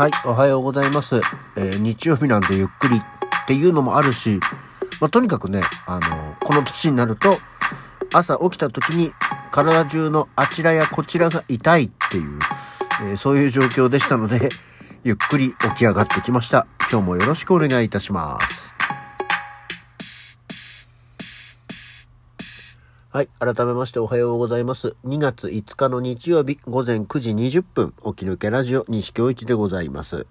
[0.00, 1.16] はい、おはようございます。
[1.58, 3.00] えー日曜日なんでゆっくりっ
[3.46, 4.40] ていうのもあるし、
[4.98, 7.36] まあ、とにかくね、あのこの年になると、
[8.10, 9.12] 朝起きた時に
[9.50, 12.38] 体中のあちらやこちらが痛いっていう、
[13.02, 14.48] えーそういう状況でしたので、
[15.04, 16.66] ゆっくり起き上がってきました。
[16.90, 18.79] 今日もよろしくお願いいたします。
[23.12, 23.28] はい。
[23.40, 24.94] 改めましておはようございます。
[25.04, 30.28] 2月5日の日曜日午前9時20分、起き抜けラジオ西京一でございます。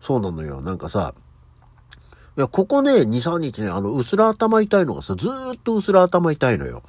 [0.00, 0.62] そうなのよ。
[0.62, 1.12] なんかさ、
[2.38, 6.82] いや、ここね、2、3日ね、あの、うすら頭痛いのがさ、ずーっとうすら頭痛いのよ。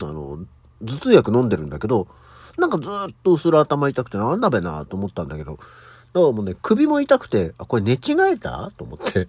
[0.00, 0.38] あの、
[0.82, 2.08] 頭痛薬飲んでるんだけど、
[2.56, 5.66] なんかずーっとうすら頭痛くてなんだべなと思ったんだけど、だか
[6.14, 8.70] らもうね、首も痛くて、あ、これ寝違えた？
[8.78, 9.28] と思って、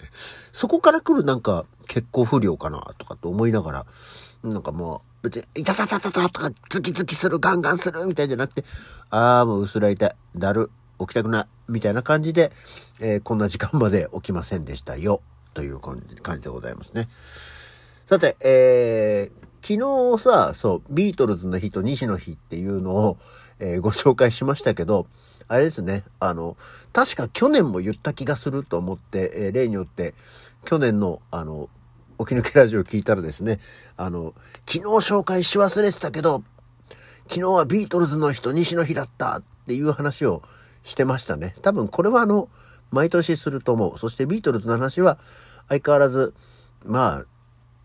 [0.54, 3.86] そこから来るなんか血行不良かなとかって思いながら、
[4.46, 8.66] なんかもう、別に、いたたたたたとか、ズキズキする、ガンガンする、みたいじゃなくて、
[9.10, 12.52] ああ、もう薄ら痛い、だる、起きたくない、みたいな感じで、
[13.00, 15.22] えーこんな時間まで起きませんでしたよ、
[15.54, 16.02] という感
[16.38, 17.08] じでございますね。
[18.06, 23.18] さて、えー昨日さ、そう、ビートルズの日と西の日っていうのを、
[23.60, 25.08] えーご紹介しましたけど、
[25.48, 26.58] あれですね、あの、
[26.92, 30.16] 確か去年も言った気がすると思って、えー例によって、
[30.66, 31.70] 去年の、あの、
[32.20, 33.60] 起き抜けラジオを聞いたらですね、
[33.98, 34.34] あの、
[34.66, 36.44] 昨日紹介し忘れてたけど、
[37.28, 40.44] 昨日はビートルズの日と西の日だったっていう話を
[40.84, 41.56] してましたね。
[41.62, 42.50] 多分これはあの、
[42.92, 43.98] 毎年すると思う。
[43.98, 45.18] そしてビートルズの話は
[45.68, 46.34] 相変わらず、
[46.86, 47.26] まあ、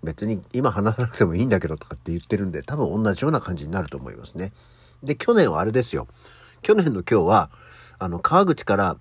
[0.02, 4.52] 別に今話さなくてもいいんだけどとかって言ってるんで、多分同じような感じになると思いますね。
[5.02, 6.08] で、去年はあれですよ。
[6.62, 7.50] 去年の今日は、
[7.98, 8.96] あの、川口から、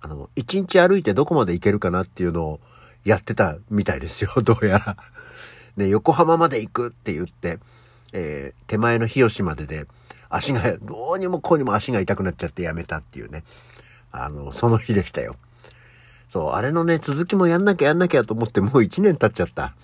[0.00, 2.60] あの、一日歩いてどこまで行けるかなっていうのを
[3.04, 4.96] やってたみたいですよ、 どうやら。
[5.76, 7.58] ね、横浜まで行くって言って、
[8.12, 9.86] えー手前の日吉までで、
[10.30, 13.44] 足が、どうにもこうにも足が痛くなっちゃってやめたっていうね。
[14.10, 15.36] あの、その日でしたよ。
[16.28, 19.74] そう、あれのね、続きもやんなきゃやんなきゃと思ってもう一年経っちゃった。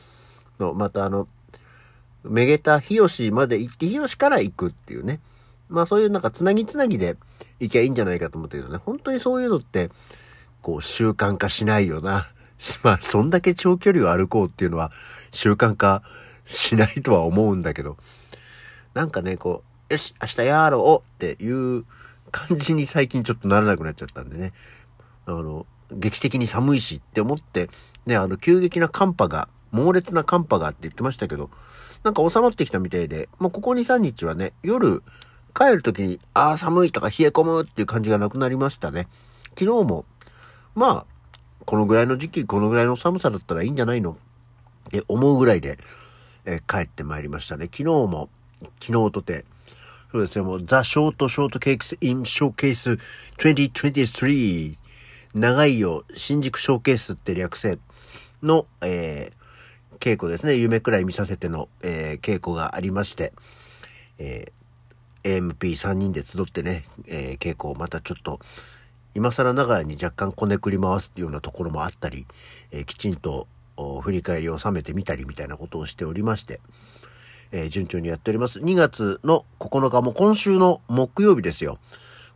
[0.59, 1.29] の、またあの、
[2.25, 5.21] めげた日吉まで行って、日吉から行くっていうね。
[5.69, 7.17] まあそういうなんかつなぎつなぎで
[7.61, 8.79] 行きゃいいんじゃないかと思ったけどね。
[8.79, 9.91] 本当にそういうのって、
[10.63, 12.29] こう習慣化しないよな。
[12.83, 14.93] まあそんだけ長距離を歩こうっていうのは
[15.33, 16.03] 習慣化
[16.47, 17.97] しないとは思うんだけど。
[18.93, 21.85] なんかね、こう、よし、明日やろうっていう
[22.33, 24.53] 感じに最近ちょっとならなくなっちゃったんでね。
[25.27, 27.71] あの、劇的に寒いしって思って、
[28.07, 31.51] ね、あの、急激な寒波が、猛烈な寒波がって言ってましたけど、
[32.03, 35.03] なんか収まってきたみたいで、まあ、ここ2、3日はね、夜、
[35.55, 39.07] 帰るときに、ああ、寒いとか冷え込むっていう感じがなくなりましたね。
[39.59, 40.05] 昨日も、
[40.75, 41.20] まあ、
[41.65, 44.17] このぐらいの時期、このぐらいの寒さだったらいいんじゃないの？
[44.89, 45.79] って思うぐらいで、
[46.45, 47.67] えー帰ってまいりましたね。
[47.67, 48.29] 昨日も、
[48.81, 49.45] 昨日とて、
[50.11, 52.99] そうですね、もう、ザ・ショート・ショートケーキス・イン・ショーケース
[53.39, 54.77] 2023
[55.35, 57.79] 長いよ、新宿ショーケースって略せ
[58.43, 59.41] の、えー
[60.01, 60.55] 稽古ですね。
[60.55, 63.33] 夢くらい見させての、えー稽古がありまして、
[64.19, 68.41] えー AMP3 人で集ってね、えー稽古をまたちょっと、
[69.15, 72.27] 今更ながらに若干こねくり回すっていうようなところもあったり、
[72.71, 73.49] えーきちんと
[74.03, 76.61] 振り返りを収めてみたりみたいなことをしておりまして、
[77.51, 78.61] えー順調にやっております。
[78.61, 81.79] 2月の9日も今週の木曜日ですよ。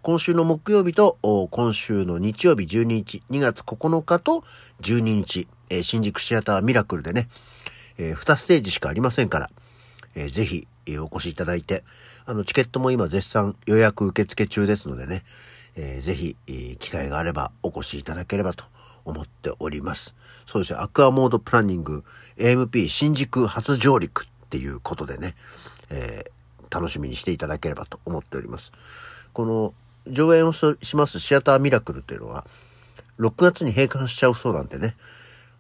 [0.02, 1.18] 今週の木曜日と
[1.50, 4.42] 今週の日曜日12日、2月9日と
[4.80, 7.28] 12日、えー新宿シアターミラクルでね、
[7.98, 9.50] え2ステージしかありませんから、
[10.14, 11.84] えーぜひ、えーお越しいただいて、
[12.26, 15.22] あの、チケットも今絶賛予約受付中ですのでね、
[15.76, 16.36] えーぜひ、
[16.78, 18.64] 機会があればお越しいただければと
[19.04, 20.14] 思っております。
[20.46, 22.04] そうですよ、アクアモードプランニング
[22.36, 25.34] AMP 新宿初上陸っていうことでね、
[25.90, 26.34] えー
[26.74, 28.72] 楽しみにしていただければと思っております。
[29.32, 29.74] この
[30.08, 32.44] 上演をしますシアターミラクルというのは、
[33.20, 34.96] 6月に閉館しちゃうそうなんでね、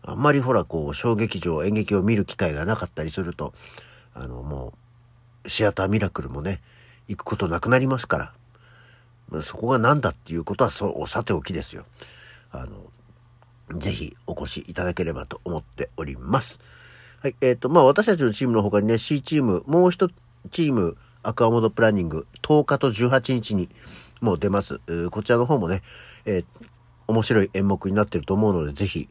[0.02, 3.54] あんまりほら、こう、小劇場、演劇を見る機会がなかったりすると、
[4.12, 4.74] あの、も
[5.44, 6.60] う、シアターミラクルもね、
[7.06, 8.32] 行くことなくなりますから、
[9.42, 11.84] そこが何だっていうことはそう、さておきですよ。
[12.50, 16.60] あの、ぜひお越しいただければと思っております。
[17.22, 20.10] はい、えっ、と、まあ私たちのチームの他にね、C チーム、もう一
[20.50, 23.70] チーム、アクアモードプランニング、10日と18日に
[24.20, 24.80] もう出ます。
[25.10, 25.82] こちらの方もね、
[26.24, 26.44] えー
[27.06, 29.10] 面白い演目になってると思うので、ぜひ、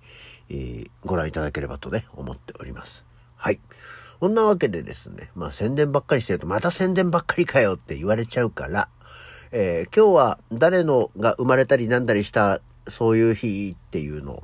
[0.49, 3.05] えーご覧いただければとね、思っております。
[3.35, 3.59] はい。
[4.19, 8.89] こんなわけでですね、まあ宣伝ばっかりしてると、また宣伝ばっかりかよって言われちゃうから、
[9.55, 14.41] えー今日は誰のが生まれたりなんだりした、そういう日っていうの、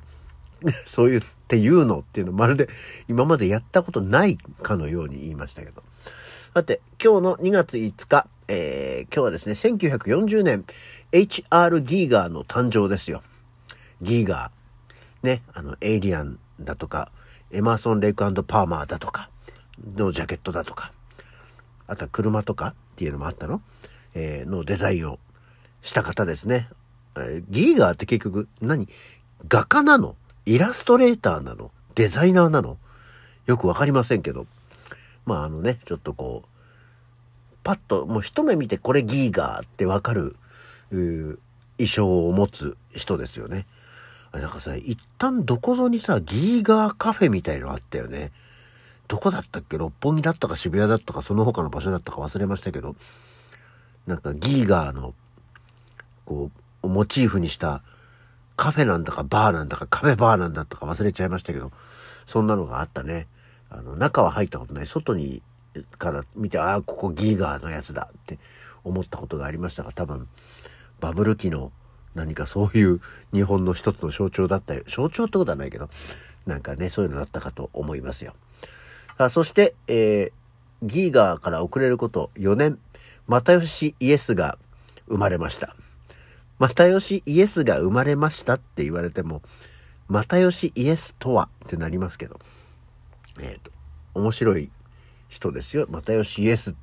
[0.85, 2.69] そういうっていうのっていうのまるで
[3.07, 5.81] 今までやったことないかのように言いましたけど。
[6.53, 10.63] さて、今日の2月5日、えー、今日はですね、1940年、
[11.11, 11.81] H.R.
[11.81, 13.23] ギーガーの誕生ですよ。
[14.03, 15.25] ギーガー。
[15.25, 17.11] ね、あの、エイリアンだとか、
[17.49, 19.31] エマーソン・レイクパーマーだとか、
[19.95, 20.91] のジャケットだとか、
[21.87, 23.63] あとは車とかっていうのもあったの、
[24.13, 25.19] えー、のデザインを
[25.81, 26.67] した方ですね。
[27.15, 28.87] えー、ギーガーって結局何？
[29.47, 30.15] 画家なの？
[30.45, 31.71] イラストレーターなの？
[31.95, 32.77] デザイナーなの？
[33.45, 34.47] よくわかりませんけど。
[35.25, 36.47] まああのね、ちょっとこう、
[37.63, 40.35] パッともう一目見てこれギーガーってわかる
[40.91, 41.37] 衣
[41.87, 43.67] 装を持つ人ですよね。
[44.33, 48.31] なんかさ、一旦どこぞにさ、ギーガーカフェみたいのあったよね。
[49.07, 49.77] どこだったっけ？
[49.77, 52.95] 六本木だったか渋谷だったかその他の場所だったか忘れましたけど、
[54.09, 55.13] なんかギーガーの、
[56.25, 56.49] こ
[56.83, 57.83] う、モチーフにした
[58.55, 61.71] カフェなんだかバーなんだかカフェバーなんだとか忘れちゃいましたけど、
[62.25, 63.27] そんなのがあったね。
[63.69, 64.87] あの、中は入ったことない。
[64.87, 65.43] 外に
[65.99, 68.39] から見て、ああ、ここギーガーのやつだって
[68.83, 70.27] 思ったことがありましたが、多分、
[70.99, 71.71] バブル期の
[72.15, 73.01] 何かそういう
[73.31, 74.83] 日本の一つの象徴だったよ。
[74.87, 75.87] 象徴ってことはないけど、
[76.47, 78.33] なんかね、そういうのだったかと思いますよ。
[79.17, 80.31] あそして、えー、
[80.81, 82.79] ギーガーから遅れること4年、
[83.29, 84.57] 又吉イエスが
[85.07, 85.75] 生まれました。
[86.57, 89.43] 又吉イエスが生まれましたって言われても、
[90.07, 92.39] 又吉イエスとはってなりますけど、
[93.39, 93.71] えっ、ー、と、
[94.15, 94.71] 面白い
[95.27, 95.85] 人ですよ。
[95.91, 96.75] 又吉イエス。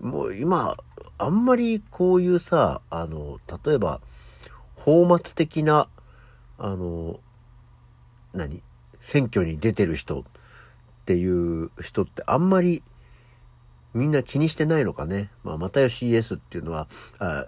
[0.00, 0.76] もう今、
[1.18, 4.00] あんまりこういうさ、あの、例えば、
[4.84, 5.88] 泡沫的な、
[6.58, 7.20] あの、
[8.34, 8.60] 何？
[9.00, 10.24] 選挙に出てる人っ
[11.06, 12.82] ていう人ってあんまり
[13.98, 15.30] みんな気にしてないのかね。
[15.44, 17.46] まあ、又吉イエスっていうのは、あ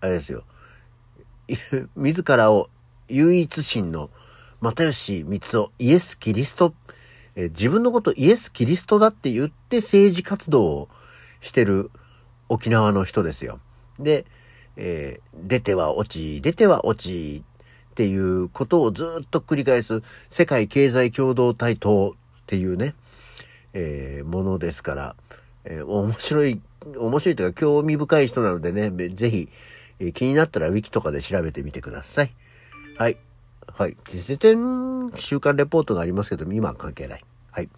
[0.00, 0.44] あれですよ。
[1.96, 2.70] 自らを
[3.08, 4.10] 唯一神の
[4.60, 6.74] 又吉光夫、イエス・キリスト
[7.40, 10.88] え自分のことイエス・キリストだって言って政治活動を
[11.40, 11.92] してる
[12.48, 13.60] 沖縄の人ですよ。
[14.00, 14.26] で、
[14.76, 17.44] えー、出ては落ち、出ては落ち
[17.92, 22.14] っていうことをずっと繰り返す世界経済共同体党っ
[22.46, 22.96] ていうね、
[23.72, 25.16] えー、ものですから、
[25.70, 26.60] えー、面白い、
[26.96, 29.48] 面白いというか興味深い人なのでね、ぜひ、
[30.00, 32.30] えー、気になったらウィキとかで調べてみてください。
[32.96, 33.18] はい。
[33.74, 33.96] はい。
[34.26, 37.24] 全然、週刊レポートがありますけど、今は関係ない。
[37.52, 37.68] はい。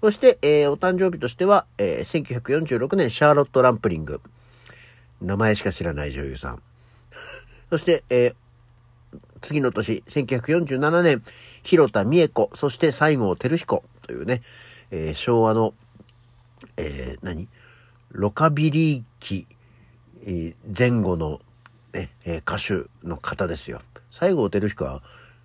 [0.00, 4.20] そして、えー、お誕生日としては、えー、1946年、シャーロット・ランプリング。
[5.20, 6.62] 名前しか知らない女優さん。
[7.70, 8.34] そして、えー、
[9.40, 11.22] 次の年、1947年、
[11.62, 14.42] 広田美恵子、そして西郷輝彦というね、
[14.90, 15.74] えー、昭和の、
[16.78, 17.48] えー、何？
[18.10, 19.46] ロカビリー期、
[20.24, 21.40] 前後の、
[21.92, 23.82] ね、えー、歌手の方ですよ。
[24.10, 25.02] 西郷輝彦は、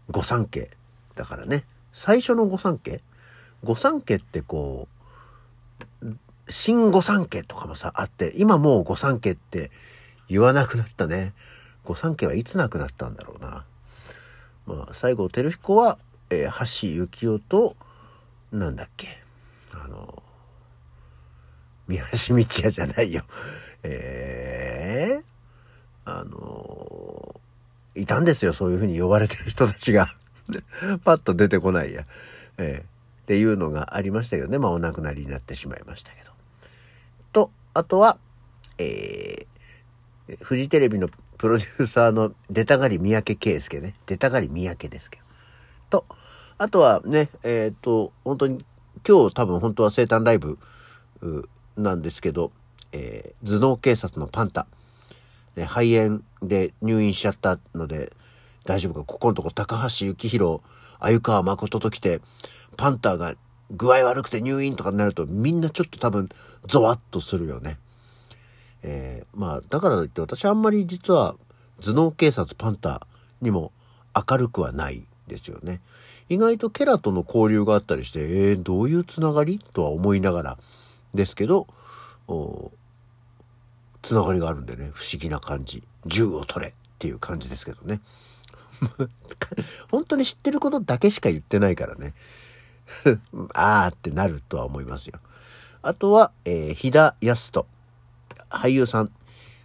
[0.10, 0.70] 御三家
[1.16, 1.66] だからね。
[1.92, 3.02] 最初の御三家？
[3.64, 4.88] 御三家ってこ
[6.02, 6.16] う、
[6.50, 9.72] 新御三家とかもさ、あって、今もう御三家って
[10.30, 11.34] 言わなくなったね。
[11.84, 13.66] 御三家はいつなくなったんだろうな。
[14.66, 15.98] まあ、西郷輝彦は、
[16.30, 17.76] えー、橋幸夫と、
[18.52, 19.22] なんだっけ？
[19.74, 20.23] あの、
[22.00, 23.24] 三橋道也じゃないよ。
[23.84, 27.42] ええー、あの
[27.96, 30.08] いたんですよ、そういうふうに呼ばれてる人たちが。
[31.04, 32.06] パッと出てこないや。
[32.58, 34.58] えー、っていうのがありましたけどね。
[34.58, 36.32] まあお亡くなりになってしまいましたけど。
[37.32, 38.18] と、あとは、
[38.78, 43.96] えー、フジテレビのプロデューサーの出たがり三宅圭介ね。
[44.06, 45.20] 出たがり三宅ですけ
[45.90, 46.02] ど。
[46.02, 46.06] と、
[46.58, 48.66] あとはね、えっ、ー、と、本当に
[49.08, 50.58] 今日多分本当は生誕ライブ
[51.78, 52.52] なんですけど、
[52.92, 54.68] えー、頭脳警察のパンタ。
[55.56, 58.12] ね、肺炎で入院しちゃったので、
[58.66, 59.04] 大丈夫か？
[59.04, 60.62] ここのとこ高橋幸宏、
[61.00, 62.22] 鮎川誠と来て、
[62.76, 63.36] パンタが
[63.72, 66.30] 具合悪くて入院とかになるとみんなちょっと多分
[66.66, 67.78] ゾワッとするよね。
[68.84, 71.36] えー、まあだからといって私あんまり実は
[71.82, 73.06] 頭脳警察パンタ
[73.42, 73.72] にも
[74.30, 75.82] 明るくはないですよね。
[76.30, 79.60] 意外とケラとの交流があったりして、えー、どういうつながり？
[79.60, 80.58] とは思いながら
[81.14, 81.68] ですけど、
[84.02, 85.84] つながりがあるんでね、不思議な感じ。
[86.06, 88.02] 銃を取れっていう感じですけどね。
[89.90, 92.14] 本当に知ってることだけしか言ってないからね。
[93.54, 95.20] あーってなるとは思いますよ。
[95.82, 97.68] あとは、えー、飛田康人。
[98.50, 99.12] 俳優さん。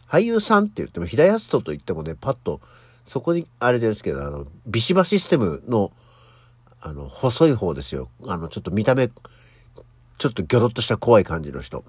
[0.08, 2.60] 俳優さんって言っても、飛田康人と言ってもね、パッと、
[3.06, 5.92] そこに、あれですけど、あの、ビシバシステムの、
[6.80, 8.08] あの、細い方ですよ。
[8.26, 9.10] あの、ちょっと見た目、
[10.18, 11.84] ちょっとギョロッとした怖い感じの人。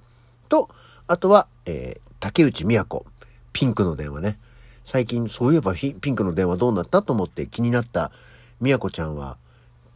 [0.48, 0.70] と、
[1.06, 3.04] あとは、えー、竹内美子。
[3.52, 4.38] ピンクの電話ね。
[4.84, 8.12] 最近、そういえばピンクの電話どうなったと思って気になった
[8.60, 9.36] 美子ちゃんは、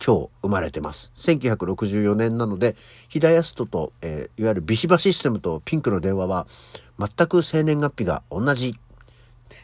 [0.05, 1.13] 今日生まれてます。
[1.17, 2.77] 1964年なので、
[3.09, 6.47] 飛田康人と、えー、いわゆるビシバシステムとピンクの電話は、
[6.99, 8.77] 全く生年月日が同じ。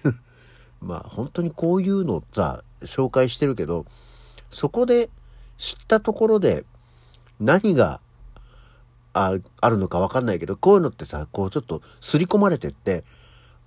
[0.80, 3.86] まあ本当にこういうのさ、紹介してるけど、
[4.50, 5.10] そこで
[5.58, 6.64] 知ったところで
[7.38, 8.00] 何が
[9.12, 13.04] ああるのかわかんないけど、こういうのってさ、こうちょっと刷り込まれてって、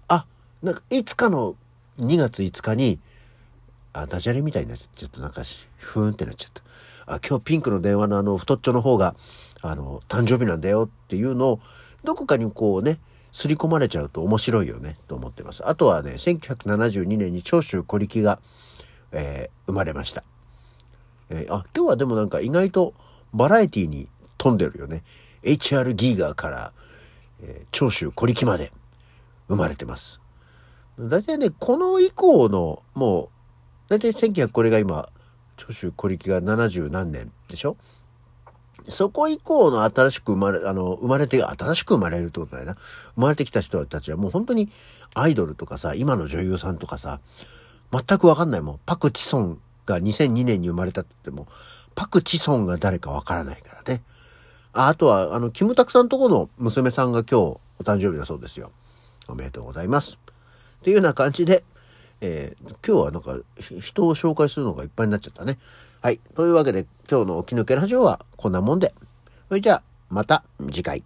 [0.07, 0.25] あ、
[0.61, 1.55] なんかいつかの
[1.99, 2.99] 2月5日に、
[3.93, 5.41] あ、ダジャレみたいになっちゃって、ちょっとなんか
[5.77, 6.63] ふーんってなっちゃった。
[7.15, 9.15] あ、今日ピンクの電話のあの太っちょの方が、
[9.61, 11.59] あの、誕生日なんだよっていうのを、
[12.03, 12.99] どこかにこうね、
[13.31, 15.67] 刷り込まれちゃうと面白いよね、と思ってます。
[15.67, 18.39] あとはね、1972年に長州小力が、
[19.11, 20.23] えー、生まれました。
[21.29, 22.93] えー、あ、今日はでもなんか意外と
[23.33, 24.07] バラエティに
[24.37, 25.03] 富んでるよね。
[25.43, 26.73] HR ギーガーから、
[27.41, 28.71] えー、長州小力まで
[29.47, 30.19] 生まれてます。
[30.99, 33.29] 大体ね、この以降の、もう、
[33.89, 35.07] 大体1900これが今、
[35.57, 37.77] 長州小力が70何年でしょ？
[38.89, 42.75] そこ以降の新しく生まれ、あの、生まれて、新しく生まれるってことだよな。
[43.15, 44.69] 生まれてきた人たちはもう本当に
[45.13, 47.19] アイドルとかさ、今の女優さんとかさ、
[47.91, 48.79] 全くわかんないもん。
[48.85, 51.47] パク・チソンが2002年に生まれたって言っても、
[51.95, 54.01] パク・チソンが誰かわからないからね。
[54.73, 57.43] ああとは、あの、キムタクさんとこの娘さんが今日
[57.79, 58.71] お誕生日だそうですよ。
[59.27, 60.17] おめでとうございます。
[60.81, 61.63] っていうような感じで、
[62.21, 63.37] えー、今日はなんか
[63.81, 65.59] 人を紹介するのがいっぱいになっちゃったね。
[66.01, 66.19] はい。
[66.35, 68.93] というわけで今日の起き抜けラジオはこんなもんで。
[69.47, 71.03] それじゃあまた次回。